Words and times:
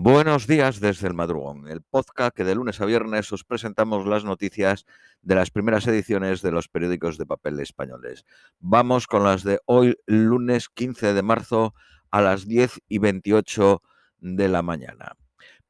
Buenos 0.00 0.46
días 0.46 0.78
desde 0.78 1.08
el 1.08 1.14
madrugón, 1.14 1.66
el 1.66 1.82
podcast 1.82 2.32
que 2.32 2.44
de 2.44 2.54
lunes 2.54 2.80
a 2.80 2.84
viernes 2.84 3.32
os 3.32 3.42
presentamos 3.42 4.06
las 4.06 4.22
noticias 4.22 4.86
de 5.22 5.34
las 5.34 5.50
primeras 5.50 5.88
ediciones 5.88 6.40
de 6.40 6.52
los 6.52 6.68
periódicos 6.68 7.18
de 7.18 7.26
papel 7.26 7.58
españoles. 7.58 8.24
Vamos 8.60 9.08
con 9.08 9.24
las 9.24 9.42
de 9.42 9.58
hoy, 9.66 9.96
lunes 10.06 10.68
15 10.68 11.14
de 11.14 11.22
marzo 11.22 11.74
a 12.12 12.22
las 12.22 12.46
10 12.46 12.78
y 12.86 12.98
28 12.98 13.82
de 14.18 14.46
la 14.46 14.62
mañana. 14.62 15.16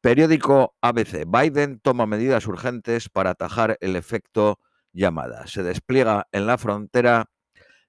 Periódico 0.02 0.76
ABC. 0.82 1.24
Biden 1.26 1.80
toma 1.80 2.04
medidas 2.04 2.46
urgentes 2.46 3.08
para 3.08 3.30
atajar 3.30 3.78
el 3.80 3.96
efecto 3.96 4.60
llamada. 4.92 5.46
Se 5.46 5.62
despliega 5.62 6.28
en 6.32 6.46
la 6.46 6.58
frontera 6.58 7.30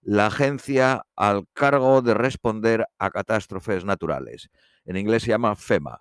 la 0.02 0.28
agencia 0.28 1.06
al 1.18 1.50
cargo 1.52 2.02
de 2.02 2.14
responder 2.14 2.88
a 2.98 3.10
catástrofes 3.10 3.84
naturales. 3.84 4.50
En 4.86 4.96
inglés 4.96 5.24
se 5.24 5.32
llama 5.32 5.58
FEMA 5.58 6.00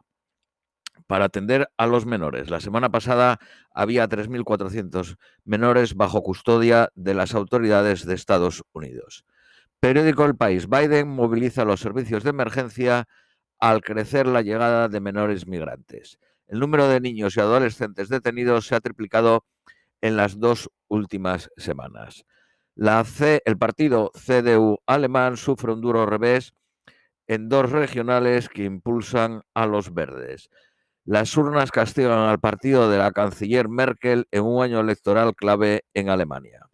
para 1.07 1.27
atender 1.27 1.69
a 1.77 1.87
los 1.87 2.07
menores. 2.07 2.51
La 2.51 2.61
semana 2.61 2.91
pasada 2.91 3.39
había 3.73 4.09
3.400 4.09 5.17
menores 5.45 5.95
bajo 5.95 6.23
custodia 6.23 6.91
de 6.95 7.15
las 7.15 7.35
autoridades 7.35 8.05
de 8.05 8.15
Estados 8.15 8.63
Unidos. 8.73 9.25
Periódico 9.81 10.25
El 10.25 10.37
País. 10.37 10.69
Biden 10.69 11.09
moviliza 11.09 11.65
los 11.65 11.81
servicios 11.81 12.25
de 12.25 12.31
emergencia 12.31 13.07
al 13.61 13.83
crecer 13.83 14.27
la 14.27 14.43
llegada 14.43 14.89
de 14.89 15.01
menores 15.01 15.47
migrantes. 15.47 16.19
El 16.47 16.61
número 16.61 16.89
de 16.89 17.01
niños 17.01 17.37
y 17.37 17.41
adolescentes 17.41 18.09
detenidos 18.09 18.67
se 18.67 18.75
ha 18.75 18.81
triplicado 18.81 19.45
en 20.01 20.17
las 20.17 20.39
dos 20.39 20.71
últimas 20.89 21.51
semanas. 21.57 22.25
El 22.77 23.59
partido 23.59 24.13
CDU 24.15 24.79
alemán 24.87 25.37
sufre 25.37 25.73
un 25.73 25.81
duro 25.81 26.07
revés 26.07 26.55
en 27.27 27.49
dos 27.49 27.71
regionales 27.71 28.49
que 28.49 28.65
impulsan 28.65 29.43
a 29.55 29.67
los 29.67 29.93
verdes. 29.93 30.49
Las 31.11 31.35
urnas 31.39 31.71
castigan 31.71 32.19
al 32.19 32.39
partido 32.39 32.91
de 32.91 32.99
la 32.99 33.13
canciller 33.13 33.71
Merkel 33.71 34.29
en 34.31 34.45
un 34.45 34.63
año 34.63 34.79
electoral 34.79 35.35
clave 35.35 35.87
en 35.95 36.11
Alemania. 36.11 36.69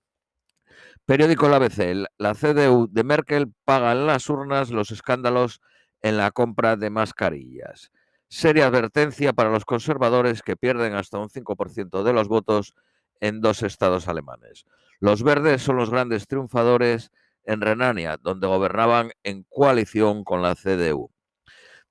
Periódico 1.06 1.48
La 1.48 1.58
ABC. 1.58 2.08
La 2.18 2.34
CDU 2.34 2.88
de 2.91 3.04
Merkel 3.04 3.52
paga 3.64 3.92
en 3.92 4.08
las 4.08 4.28
urnas 4.28 4.70
los 4.70 4.91
escándalos 4.91 5.60
en 6.02 6.16
la 6.16 6.32
compra 6.32 6.74
de 6.74 6.91
mascarillas. 6.91 7.92
Seria 8.26 8.66
advertencia 8.66 9.34
para 9.34 9.50
los 9.50 9.64
conservadores 9.64 10.42
que 10.42 10.56
pierden 10.56 10.96
hasta 10.96 11.20
un 11.20 11.28
5% 11.28 12.02
de 12.02 12.12
los 12.12 12.26
votos 12.26 12.74
en 13.20 13.41
dos 13.41 13.62
estados 13.62 14.08
alemanes. 14.08 14.64
Los 14.98 15.22
verdes 15.22 15.62
son 15.62 15.76
los 15.76 15.91
grandes 15.91 16.26
triunfadores 16.26 17.12
en 17.44 17.60
Renania, 17.60 18.19
donde 18.20 18.48
gobernaban 18.48 19.12
en 19.22 19.44
coalición 19.48 20.24
con 20.24 20.42
la 20.42 20.56
CDU. 20.56 21.12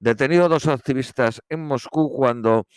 Detenido 0.03 0.49
dos 0.49 0.67
activistas 0.67 1.41
en 1.47 1.63
Moscú 1.63 2.11
cuando 2.13 2.67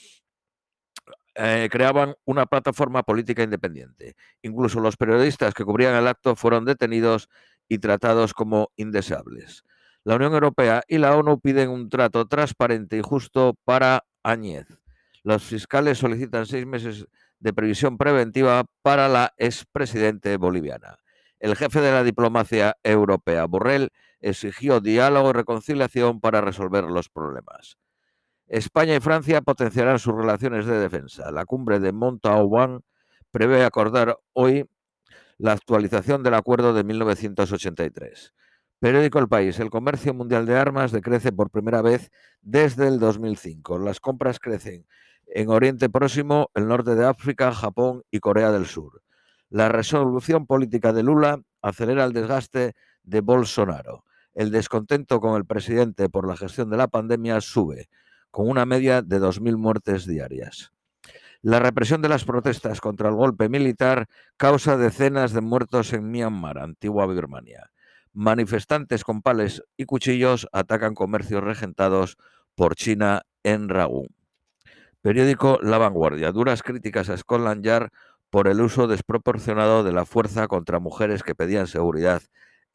eh, 1.34 1.68
creaban 1.72 2.14
una 2.24 2.46
plataforma 2.46 3.02
política 3.02 3.42
independiente. 3.42 4.14
Incluso 4.42 4.78
los 4.78 4.96
periodistas 4.96 5.52
que 5.52 5.64
cubrían 5.64 5.96
el 5.96 6.06
acto 6.06 6.36
fueron 6.36 6.64
detenidos 6.64 7.28
y 7.68 7.78
tratados 7.78 8.32
como 8.32 8.70
indeseables. 8.76 9.64
La 10.04 10.14
Unión 10.14 10.34
Europea 10.34 10.84
y 10.86 10.98
la 10.98 11.16
ONU 11.16 11.40
piden 11.40 11.70
un 11.70 11.88
trato 11.88 12.28
transparente 12.28 12.96
y 12.96 13.02
justo 13.02 13.58
para 13.64 14.04
Añez. 14.22 14.68
Los 15.24 15.42
fiscales 15.42 15.98
solicitan 15.98 16.46
seis 16.46 16.64
meses 16.64 17.08
de 17.40 17.52
previsión 17.52 17.98
preventiva 17.98 18.66
para 18.82 19.08
la 19.08 19.34
expresidente 19.36 20.36
boliviana. 20.36 20.98
El 21.40 21.56
jefe 21.56 21.80
de 21.80 21.90
la 21.90 22.04
diplomacia 22.04 22.76
europea, 22.84 23.46
Borrell, 23.46 23.90
exigió 24.20 24.80
diálogo 24.80 25.30
y 25.30 25.32
reconciliación 25.32 26.20
para 26.20 26.40
resolver 26.40 26.84
los 26.84 27.08
problemas. 27.08 27.78
España 28.46 28.94
y 28.94 29.00
Francia 29.00 29.42
potenciarán 29.42 29.98
sus 29.98 30.14
relaciones 30.14 30.66
de 30.66 30.78
defensa. 30.78 31.30
La 31.32 31.44
cumbre 31.44 31.80
de 31.80 31.92
Montauban 31.92 32.82
prevé 33.30 33.64
acordar 33.64 34.18
hoy 34.32 34.68
la 35.38 35.52
actualización 35.52 36.22
del 36.22 36.34
acuerdo 36.34 36.72
de 36.72 36.84
1983. 36.84 38.34
Periódico 38.78 39.18
El 39.18 39.28
País. 39.28 39.58
El 39.58 39.70
comercio 39.70 40.14
mundial 40.14 40.46
de 40.46 40.56
armas 40.56 40.92
decrece 40.92 41.32
por 41.32 41.50
primera 41.50 41.82
vez 41.82 42.10
desde 42.40 42.86
el 42.88 42.98
2005. 42.98 43.78
Las 43.78 44.00
compras 44.00 44.38
crecen 44.38 44.86
en 45.26 45.48
Oriente 45.50 45.88
Próximo, 45.88 46.50
el 46.54 46.68
norte 46.68 46.94
de 46.94 47.06
África, 47.06 47.52
Japón 47.52 48.02
y 48.10 48.20
Corea 48.20 48.52
del 48.52 48.66
Sur. 48.66 49.02
La 49.48 49.68
resolución 49.68 50.46
política 50.46 50.92
de 50.92 51.02
Lula 51.02 51.40
acelera 51.62 52.04
el 52.04 52.12
desgaste 52.12 52.74
de 53.06 53.22
Bolsonaro. 53.22 54.04
El 54.34 54.50
descontento 54.50 55.20
con 55.20 55.36
el 55.36 55.46
presidente 55.46 56.10
por 56.10 56.28
la 56.28 56.36
gestión 56.36 56.68
de 56.68 56.76
la 56.76 56.88
pandemia 56.88 57.40
sube, 57.40 57.88
con 58.30 58.50
una 58.50 58.66
media 58.66 59.00
de 59.00 59.18
2.000 59.18 59.56
muertes 59.56 60.06
diarias. 60.06 60.72
La 61.40 61.58
represión 61.58 62.02
de 62.02 62.08
las 62.08 62.24
protestas 62.24 62.80
contra 62.80 63.08
el 63.08 63.14
golpe 63.14 63.48
militar 63.48 64.08
causa 64.36 64.76
decenas 64.76 65.32
de 65.32 65.40
muertos 65.40 65.92
en 65.92 66.10
Myanmar, 66.10 66.58
antigua 66.58 67.06
Birmania. 67.06 67.70
Manifestantes 68.12 69.04
con 69.04 69.22
pales 69.22 69.62
y 69.76 69.84
cuchillos 69.84 70.48
atacan 70.52 70.94
comercios 70.94 71.44
regentados 71.44 72.16
por 72.54 72.74
China 72.74 73.22
en 73.42 73.68
Ragún. 73.68 74.08
Periódico 75.02 75.58
La 75.62 75.78
Vanguardia. 75.78 76.32
Duras 76.32 76.62
críticas 76.62 77.10
a 77.10 77.16
Scotland 77.16 77.62
Yard 77.64 77.90
por 78.30 78.48
el 78.48 78.60
uso 78.60 78.88
desproporcionado 78.88 79.84
de 79.84 79.92
la 79.92 80.04
fuerza 80.04 80.48
contra 80.48 80.80
mujeres 80.80 81.22
que 81.22 81.34
pedían 81.34 81.68
seguridad 81.68 82.22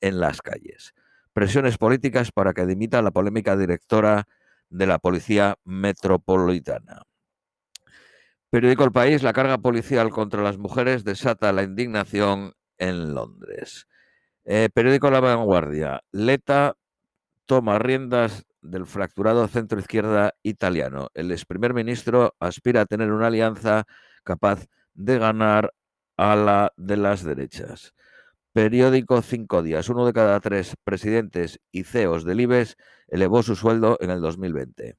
en 0.01 0.19
las 0.19 0.41
calles. 0.41 0.94
Presiones 1.34 1.78
políticas 1.78 2.31
para 2.31 2.53
que 2.53 2.66
dimita 2.66 3.01
la 3.01 3.12
polémica 3.12 3.56
directora 3.56 4.28
de 4.69 4.88
la 4.88 5.00
Policía 5.00 5.56
Metropolitana. 5.63 7.03
Periódico 8.50 8.84
El 8.84 8.91
País, 8.91 9.23
la 9.23 9.31
carga 9.31 9.59
policial 9.59 10.09
contra 10.09 10.41
las 10.41 10.57
mujeres 10.57 11.06
desata 11.06 11.53
la 11.53 11.63
indignación 11.63 12.53
en 12.78 13.13
Londres. 13.13 13.88
Eh, 14.44 14.69
periódico 14.73 15.09
La 15.09 15.22
Vanguardia, 15.22 16.01
Leta 16.11 16.75
toma 17.45 17.79
riendas 17.79 18.45
del 18.61 18.85
fracturado 18.85 19.47
centro 19.47 19.79
izquierda 19.79 20.34
italiano. 20.44 21.09
El 21.13 21.31
ex 21.31 21.45
primer 21.45 21.73
ministro 21.73 22.35
aspira 22.40 22.81
a 22.81 22.85
tener 22.85 23.11
una 23.11 23.28
alianza 23.28 23.85
capaz 24.23 24.67
de 24.94 25.17
ganar 25.17 25.73
a 26.17 26.35
la 26.35 26.73
de 26.78 26.97
las 26.97 27.23
derechas. 27.23 27.94
Periódico 28.53 29.22
Cinco 29.22 29.63
Días. 29.63 29.89
Uno 29.89 30.06
de 30.06 30.13
cada 30.13 30.39
tres 30.39 30.75
presidentes 30.84 31.59
y 31.72 31.84
CEOs 31.84 32.25
del 32.25 32.41
IBEX 32.41 32.75
elevó 33.07 33.44
su 33.44 33.56
sueldo 33.56 33.97
en 34.01 34.09
el 34.09 34.22
2020. 34.22 34.97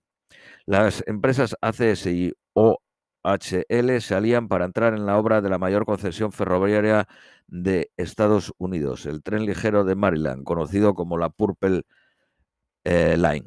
Las 0.67 1.05
empresas 1.07 1.57
ACS 1.61 2.07
y 2.07 2.33
OHL 2.55 4.01
se 4.01 4.15
alían 4.15 4.49
para 4.49 4.65
entrar 4.65 4.95
en 4.95 5.07
la 5.07 5.19
obra 5.19 5.41
de 5.41 5.51
la 5.51 5.59
mayor 5.59 5.85
concesión 5.85 6.33
ferroviaria 6.33 7.07
de 7.47 7.91
Estados 7.97 8.53
Unidos, 8.59 9.07
el 9.07 9.23
tren 9.23 9.45
ligero 9.45 9.85
de 9.85 9.97
Maryland, 9.97 10.45
conocido 10.45 10.95
como 10.95 11.19
la 11.19 11.29
Purple 11.29 11.83
eh, 12.85 13.17
Line. 13.17 13.47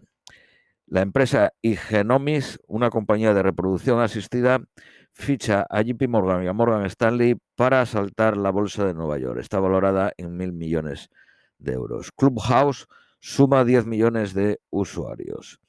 La 0.88 1.02
empresa 1.02 1.52
Igenomis, 1.62 2.60
una 2.68 2.92
compañía 2.92 3.34
de 3.34 3.42
reproducción 3.42 4.02
asistida, 4.02 4.62
ficha 5.16 5.66
a 5.70 5.82
JP 5.82 6.10
Morgan 6.10 6.44
y 6.44 6.48
a 6.48 6.54
Morgan 6.54 6.86
Stanley 6.86 7.36
para 7.56 7.82
asaltar 7.82 8.36
la 8.36 8.52
bolsa 8.52 8.86
de 8.86 8.94
Nueva 8.94 9.18
York. 9.18 9.40
Está 9.40 9.60
valorada 9.60 10.12
en 10.18 10.36
mil 10.36 10.52
millones 10.52 11.10
de 11.58 11.74
euros. 11.74 12.12
Clubhouse 12.12 12.88
suma 13.20 13.64
10 13.64 13.86
millones 13.88 14.34
de 14.34 14.60
usuarios. 14.70 15.60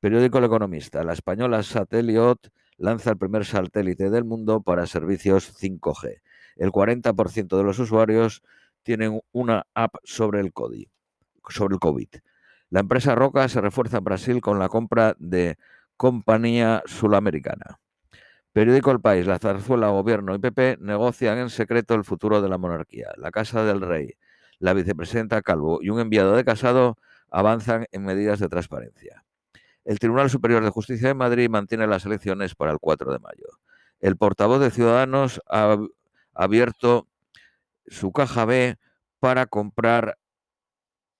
Periódico 0.00 0.38
El 0.38 0.44
Economista. 0.44 1.04
La 1.04 1.12
española 1.12 1.62
Sateliot 1.62 2.50
lanza 2.78 3.10
el 3.10 3.18
primer 3.18 3.44
satélite 3.44 4.10
del 4.10 4.24
mundo 4.24 4.62
para 4.62 4.86
servicios 4.86 5.54
5G. 5.62 6.20
El 6.56 6.70
40% 6.70 7.56
de 7.56 7.62
los 7.62 7.78
usuarios 7.78 8.42
tienen 8.82 9.20
una 9.32 9.66
app 9.74 9.96
sobre 10.02 10.40
el 10.40 10.52
COVID. 10.52 10.88
Sobre 11.48 11.74
el 11.74 11.80
COVID. 11.80 12.08
La 12.70 12.80
empresa 12.80 13.14
Roca 13.14 13.48
se 13.48 13.60
refuerza 13.60 13.98
en 13.98 14.04
Brasil 14.04 14.40
con 14.40 14.58
la 14.58 14.68
compra 14.68 15.14
de 15.18 15.56
Compañía 15.96 16.82
Sudamericana. 16.86 17.78
Periódico 18.54 18.92
El 18.92 19.00
País, 19.00 19.26
la 19.26 19.40
zarzuela, 19.40 19.88
gobierno 19.88 20.32
y 20.32 20.38
PP 20.38 20.76
negocian 20.78 21.38
en 21.38 21.50
secreto 21.50 21.96
el 21.96 22.04
futuro 22.04 22.40
de 22.40 22.48
la 22.48 22.56
monarquía. 22.56 23.08
La 23.16 23.32
Casa 23.32 23.64
del 23.64 23.80
Rey, 23.80 24.14
la 24.60 24.74
vicepresidenta 24.74 25.42
Calvo 25.42 25.80
y 25.82 25.90
un 25.90 25.98
enviado 25.98 26.36
de 26.36 26.44
Casado 26.44 26.96
avanzan 27.32 27.86
en 27.90 28.04
medidas 28.04 28.38
de 28.38 28.48
transparencia. 28.48 29.24
El 29.84 29.98
Tribunal 29.98 30.30
Superior 30.30 30.62
de 30.62 30.70
Justicia 30.70 31.08
de 31.08 31.14
Madrid 31.14 31.50
mantiene 31.50 31.88
las 31.88 32.06
elecciones 32.06 32.54
para 32.54 32.70
el 32.70 32.78
4 32.78 33.12
de 33.12 33.18
mayo. 33.18 33.58
El 33.98 34.16
portavoz 34.16 34.60
de 34.60 34.70
Ciudadanos 34.70 35.40
ha 35.50 35.76
abierto 36.32 37.08
su 37.88 38.12
caja 38.12 38.44
B 38.44 38.76
para 39.18 39.46
comprar 39.46 40.16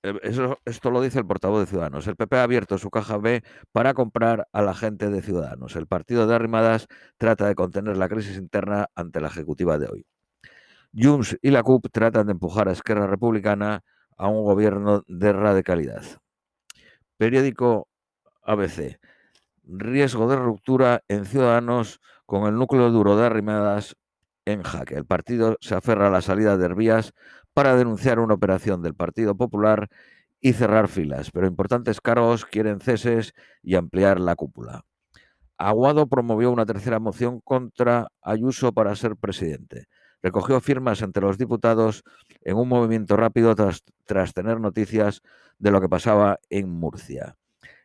eh, 0.05 0.59
esto 0.67 0.91
lo 0.91 1.01
dice 1.01 1.19
el 1.19 1.27
portavoz 1.27 1.61
de 1.61 1.67
Ciudadanos. 1.67 2.07
El 2.07 2.17
PP 2.17 2.37
ha 2.37 2.43
abierto 2.43 2.77
su 2.77 2.91
caja 2.91 3.17
B 3.17 3.43
para 3.73 3.95
comprar 3.95 4.47
a 4.53 4.61
la 4.61 4.75
gente 4.75 5.09
de 5.09 5.23
Ciudadanos. 5.23 5.77
El 5.77 5.87
partido 5.87 6.27
de 6.27 6.35
Arrimadas 6.35 6.89
trata 7.17 7.47
de 7.49 7.55
contener 7.55 7.97
la 7.97 8.09
crisis 8.09 8.37
interna 8.37 8.89
ante 8.95 9.21
la 9.21 9.29
ejecutiva 9.29 9.79
de 9.79 9.89
hoy. 9.89 10.07
Junts 10.93 11.39
y 11.41 11.51
la 11.51 11.63
CUP 11.63 11.87
tratan 11.91 12.27
de 12.27 12.33
empujar 12.33 12.69
a 12.69 12.73
Esquerra 12.73 13.07
Republicana 13.07 13.83
a 14.19 14.29
un 14.29 14.45
gobierno 14.45 15.03
de 15.09 15.33
radicalidad. 15.33 16.05
Periódico 17.17 17.89
ABC. 18.43 18.99
riesgo 19.63 20.29
de 20.29 20.37
ruptura 20.37 21.03
en 21.09 21.25
Ciudadanos 21.25 22.01
con 22.27 22.47
el 22.47 22.57
núcleo 22.57 22.91
duro 22.91 23.17
de 23.17 23.25
Arrimadas 23.25 23.97
en 24.45 24.63
jaque. 24.63 24.97
El 24.97 25.07
partido 25.07 25.57
se 25.61 25.75
aferra 25.75 26.09
a 26.09 26.11
la 26.11 26.21
salida 26.21 26.59
de 26.59 26.67
Herbías 26.67 27.15
para 27.55 27.77
denunciar 27.77 28.19
una 28.19 28.35
operación 28.35 28.83
del 28.83 28.95
Partido 28.95 29.37
Popular 29.37 29.89
y 30.41 30.53
cerrar 30.53 30.89
filas, 30.89 31.31
pero 31.31 31.47
importantes 31.47 32.01
cargos 32.01 32.45
quieren 32.45 32.81
ceses 32.81 33.33
y 33.63 33.77
ampliar 33.77 34.21
la 34.21 34.35
cúpula. 34.35 34.85
Aguado 35.57 36.09
promovió 36.09 36.51
una 36.51 36.67
tercera 36.67 36.99
moción 36.99 37.41
contra 37.41 38.09
Ayuso 38.21 38.73
para 38.73 38.95
ser 38.97 39.17
presidente. 39.17 39.87
Recogió 40.21 40.61
firmas 40.61 41.01
entre 41.03 41.23
los 41.23 41.39
diputados 41.39 42.03
en 42.43 42.57
un 42.57 42.69
movimiento 42.69 43.17
rápido 43.17 43.55
tras, 43.55 44.35
tener 44.35 44.61
noticias 44.61 45.23
de 45.59 45.71
lo 45.71 45.81
que 45.81 45.89
pasaba 45.89 46.41
en 46.51 46.69
Murcia. 46.69 47.37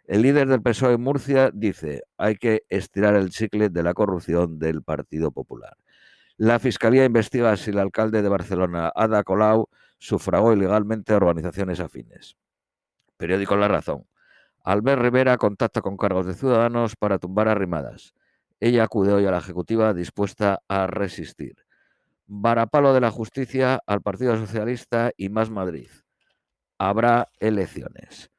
El 0.05 0.23
líder 0.23 0.47
del 0.47 0.63
PSOE 0.63 0.93
en 0.93 1.01
Murcia 1.01 1.51
dice, 1.53 2.01
hay 2.17 2.35
que 2.35 2.63
estirar 2.69 3.15
el 3.15 3.29
chicle 3.29 3.69
de 3.69 3.83
la 3.83 3.93
corrupción 3.93 4.57
del 4.57 4.81
Partido 4.81 5.31
Popular. 5.31 5.77
La 6.41 6.57
Fiscalía 6.57 7.03
investiga 7.03 7.57
si 7.57 7.71
el 7.71 7.79
alcalde 7.79 8.21
de 8.21 8.29
Barcelona, 8.29 8.93
Ada 8.95 9.25
Colau, 9.25 9.67
sufragó 9.97 10.53
ilegalmente 10.53 11.13
organizaciones 11.13 11.81
afines. 11.81 12.37
Periódico 13.17 13.57
La 13.57 13.67
Razón. 13.67 14.05
Albert 14.63 15.01
Rivera 15.01 15.35
contacta 15.35 15.81
con 15.81 15.97
cargos 15.97 16.25
de 16.25 16.35
ciudadanos 16.35 16.95
para 16.95 17.19
tumbar 17.19 17.49
arrimadas. 17.49 18.13
Ella 18.61 18.85
acude 18.85 19.11
hoy 19.11 19.25
a 19.25 19.31
la 19.31 19.39
Ejecutiva 19.39 19.93
dispuesta 19.93 20.61
a 20.69 20.87
resistir. 20.87 21.57
Varapalo 22.25 22.93
de 22.93 23.01
la 23.01 23.11
Justicia 23.11 23.81
al 23.85 24.01
Partido 24.01 24.37
Socialista 24.37 25.11
y 25.17 25.27
Más 25.27 25.49
Madrid. 25.49 25.89
Habrá 26.77 27.27
elecciones. 27.41 28.31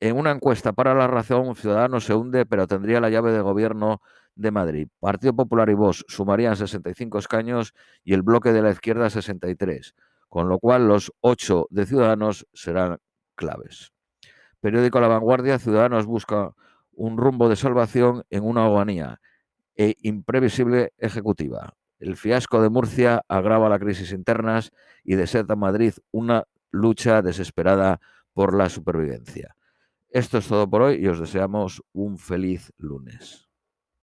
En 0.00 0.16
una 0.16 0.30
encuesta 0.30 0.72
para 0.72 0.94
la 0.94 1.06
razón, 1.06 1.54
Ciudadanos 1.54 2.04
se 2.04 2.14
hunde, 2.14 2.46
pero 2.46 2.66
tendría 2.66 2.98
la 2.98 3.10
llave 3.10 3.30
de 3.32 3.42
gobierno 3.42 4.00
de 4.40 4.50
Madrid. 4.50 4.88
Partido 4.98 5.34
Popular 5.34 5.68
y 5.68 5.74
Vox 5.74 6.04
sumarían 6.08 6.56
65 6.56 7.18
escaños 7.18 7.74
y 8.02 8.14
el 8.14 8.22
bloque 8.22 8.52
de 8.52 8.62
la 8.62 8.70
izquierda 8.70 9.10
63, 9.10 9.94
con 10.28 10.48
lo 10.48 10.58
cual 10.58 10.88
los 10.88 11.12
ocho 11.20 11.66
de 11.70 11.86
Ciudadanos 11.86 12.46
serán 12.52 12.98
claves. 13.34 13.92
Periódico 14.60 15.00
La 15.00 15.08
Vanguardia, 15.08 15.58
Ciudadanos 15.58 16.06
busca 16.06 16.52
un 16.92 17.18
rumbo 17.18 17.48
de 17.48 17.56
salvación 17.56 18.24
en 18.30 18.44
una 18.44 18.64
agonía 18.64 19.20
e 19.76 19.96
imprevisible 20.02 20.92
ejecutiva. 20.98 21.74
El 21.98 22.16
fiasco 22.16 22.62
de 22.62 22.70
Murcia 22.70 23.22
agrava 23.28 23.68
la 23.68 23.78
crisis 23.78 24.12
internas 24.12 24.72
y 25.04 25.16
desata 25.16 25.56
Madrid 25.56 25.94
una 26.12 26.44
lucha 26.70 27.20
desesperada 27.20 28.00
por 28.32 28.54
la 28.54 28.68
supervivencia. 28.70 29.54
Esto 30.08 30.38
es 30.38 30.48
todo 30.48 30.68
por 30.68 30.82
hoy 30.82 30.96
y 30.96 31.08
os 31.08 31.20
deseamos 31.20 31.82
un 31.92 32.18
feliz 32.18 32.72
lunes. 32.78 33.49